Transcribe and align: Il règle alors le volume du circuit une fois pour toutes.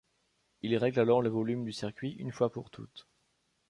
Il 0.63 0.75
règle 0.77 0.99
alors 1.01 1.21
le 1.21 1.29
volume 1.29 1.63
du 1.63 1.71
circuit 1.73 2.13
une 2.13 2.31
fois 2.31 2.51
pour 2.51 2.71
toutes. 2.71 3.07